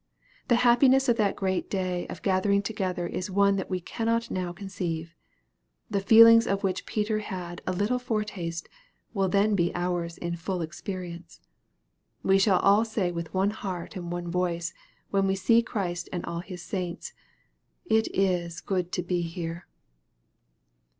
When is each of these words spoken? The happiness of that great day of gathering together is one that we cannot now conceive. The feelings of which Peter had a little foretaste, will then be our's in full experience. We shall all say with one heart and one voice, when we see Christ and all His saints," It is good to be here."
The 0.47 0.55
happiness 0.65 1.07
of 1.09 1.17
that 1.17 1.35
great 1.35 1.69
day 1.69 2.07
of 2.07 2.23
gathering 2.23 2.63
together 2.63 3.05
is 3.05 3.29
one 3.29 3.55
that 3.57 3.69
we 3.69 3.79
cannot 3.79 4.31
now 4.31 4.51
conceive. 4.51 5.13
The 5.91 5.99
feelings 6.01 6.47
of 6.47 6.63
which 6.63 6.87
Peter 6.87 7.19
had 7.19 7.61
a 7.67 7.71
little 7.71 7.99
foretaste, 7.99 8.67
will 9.13 9.29
then 9.29 9.53
be 9.53 9.71
our's 9.75 10.17
in 10.17 10.37
full 10.37 10.63
experience. 10.63 11.39
We 12.23 12.39
shall 12.39 12.57
all 12.61 12.83
say 12.83 13.11
with 13.11 13.31
one 13.35 13.51
heart 13.51 13.95
and 13.95 14.11
one 14.11 14.31
voice, 14.31 14.73
when 15.11 15.27
we 15.27 15.35
see 15.35 15.61
Christ 15.61 16.09
and 16.11 16.25
all 16.25 16.39
His 16.39 16.63
saints," 16.63 17.13
It 17.85 18.07
is 18.11 18.59
good 18.59 18.91
to 18.93 19.03
be 19.03 19.21
here." 19.21 19.67